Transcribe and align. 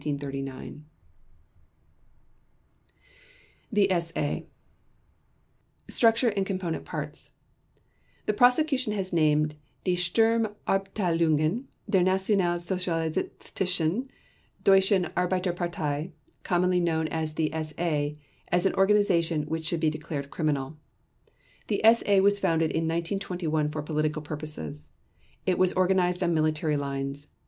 THE 0.03 0.81
SA 3.99 4.39
Structure 5.89 6.29
and 6.29 6.43
Component 6.43 6.85
Parts: 6.85 7.33
The 8.25 8.33
Prosecution 8.33 8.93
has 8.93 9.13
named 9.13 9.57
Die 9.85 9.91
Sturmabteilungen 9.91 11.65
der 11.87 12.01
Nationalsozialistischen 12.01 14.09
Deutschen 14.63 15.11
Arbeiterpartei 15.15 16.13
(commonly 16.41 16.79
known 16.79 17.07
as 17.09 17.35
the 17.35 17.51
SA) 17.53 18.13
as 18.51 18.65
an 18.65 18.73
organization 18.73 19.43
which 19.43 19.67
should 19.67 19.79
be 19.79 19.91
declared 19.91 20.31
criminal. 20.31 20.75
The 21.67 21.79
SA 21.83 22.17
was 22.23 22.39
founded 22.39 22.71
in 22.71 22.87
1921 22.87 23.69
for 23.69 23.83
political 23.83 24.23
purposes. 24.23 24.87
It 25.45 25.59
was 25.59 25.73
organized 25.73 26.23
on 26.23 26.33
military 26.33 26.75
lines. 26.75 27.27